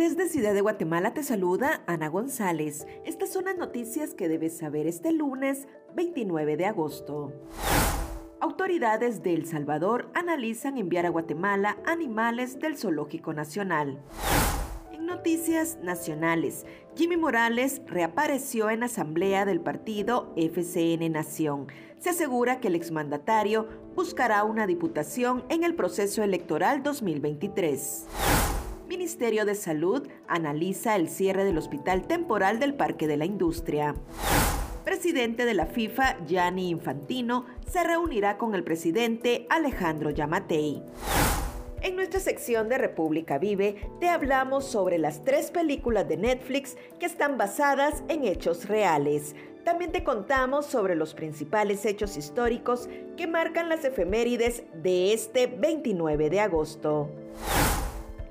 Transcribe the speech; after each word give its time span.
Desde 0.00 0.30
Ciudad 0.30 0.54
de 0.54 0.62
Guatemala 0.62 1.12
te 1.12 1.22
saluda 1.22 1.82
Ana 1.86 2.08
González. 2.08 2.86
Estas 3.04 3.30
son 3.30 3.44
las 3.44 3.58
noticias 3.58 4.14
que 4.14 4.30
debes 4.30 4.56
saber 4.56 4.86
este 4.86 5.12
lunes 5.12 5.68
29 5.94 6.56
de 6.56 6.64
agosto. 6.64 7.34
Autoridades 8.40 9.22
de 9.22 9.34
El 9.34 9.44
Salvador 9.44 10.10
analizan 10.14 10.78
enviar 10.78 11.04
a 11.04 11.10
Guatemala 11.10 11.76
animales 11.84 12.58
del 12.58 12.78
Zoológico 12.78 13.34
Nacional. 13.34 14.02
En 14.90 15.04
noticias 15.04 15.76
nacionales, 15.82 16.64
Jimmy 16.96 17.18
Morales 17.18 17.82
reapareció 17.84 18.70
en 18.70 18.84
asamblea 18.84 19.44
del 19.44 19.60
partido 19.60 20.32
FCN 20.34 21.12
Nación. 21.12 21.66
Se 21.98 22.08
asegura 22.08 22.58
que 22.58 22.68
el 22.68 22.74
exmandatario 22.74 23.68
buscará 23.94 24.44
una 24.44 24.66
diputación 24.66 25.44
en 25.50 25.62
el 25.62 25.74
proceso 25.74 26.22
electoral 26.22 26.82
2023. 26.82 28.06
Ministerio 29.00 29.46
de 29.46 29.54
Salud 29.54 30.06
analiza 30.28 30.94
el 30.94 31.08
cierre 31.08 31.44
del 31.44 31.56
hospital 31.56 32.06
temporal 32.06 32.60
del 32.60 32.74
Parque 32.74 33.06
de 33.06 33.16
la 33.16 33.24
Industria. 33.24 33.94
Presidente 34.84 35.46
de 35.46 35.54
la 35.54 35.64
FIFA, 35.64 36.18
Gianni 36.26 36.68
Infantino, 36.68 37.46
se 37.66 37.82
reunirá 37.82 38.36
con 38.36 38.54
el 38.54 38.62
presidente 38.62 39.46
Alejandro 39.48 40.10
Yamatei. 40.10 40.82
En 41.80 41.96
nuestra 41.96 42.20
sección 42.20 42.68
de 42.68 42.76
República 42.76 43.38
Vive 43.38 43.90
te 44.00 44.10
hablamos 44.10 44.66
sobre 44.66 44.98
las 44.98 45.24
tres 45.24 45.50
películas 45.50 46.06
de 46.06 46.18
Netflix 46.18 46.76
que 46.98 47.06
están 47.06 47.38
basadas 47.38 48.04
en 48.08 48.24
hechos 48.24 48.68
reales. 48.68 49.34
También 49.64 49.92
te 49.92 50.04
contamos 50.04 50.66
sobre 50.66 50.94
los 50.94 51.14
principales 51.14 51.86
hechos 51.86 52.18
históricos 52.18 52.90
que 53.16 53.26
marcan 53.26 53.70
las 53.70 53.82
efemérides 53.82 54.62
de 54.74 55.14
este 55.14 55.46
29 55.46 56.28
de 56.28 56.40
agosto. 56.40 57.08